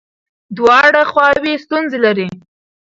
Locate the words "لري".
2.05-2.27